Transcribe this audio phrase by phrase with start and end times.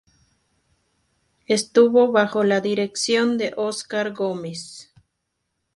[1.45, 4.91] Estuvo bajo la dirección de Óscar Gómez.